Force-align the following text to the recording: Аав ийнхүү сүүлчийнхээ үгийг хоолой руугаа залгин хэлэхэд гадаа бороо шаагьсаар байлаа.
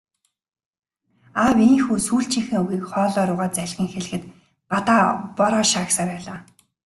Аав 1.41 1.57
ийнхүү 1.67 1.97
сүүлчийнхээ 2.07 2.59
үгийг 2.63 2.83
хоолой 2.91 3.25
руугаа 3.27 3.49
залгин 3.57 3.87
хэлэхэд 3.91 4.23
гадаа 4.71 5.03
бороо 5.37 5.63
шаагьсаар 5.71 6.09
байлаа. 6.13 6.39